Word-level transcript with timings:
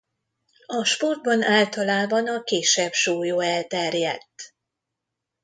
A 0.65 0.83
sportban 0.83 1.43
általában 1.43 2.27
a 2.27 2.43
kisebb 2.43 2.91
súlyú 2.93 3.39
elterjedt. 3.39 4.53